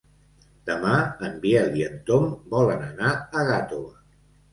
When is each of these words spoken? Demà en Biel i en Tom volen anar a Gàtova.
Demà 0.69 0.93
en 1.27 1.35
Biel 1.43 1.77
i 1.81 1.85
en 1.87 1.99
Tom 2.07 2.25
volen 2.55 2.81
anar 2.87 3.13
a 3.19 3.45
Gàtova. 3.51 3.93